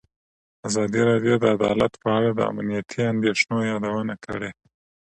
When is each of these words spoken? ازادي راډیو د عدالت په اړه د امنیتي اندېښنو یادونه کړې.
ازادي 0.67 1.01
راډیو 1.09 1.35
د 1.39 1.45
عدالت 1.55 1.93
په 2.03 2.07
اړه 2.17 2.29
د 2.33 2.39
امنیتي 2.51 3.01
اندېښنو 3.13 3.57
یادونه 3.71 4.15
کړې. 4.25 4.51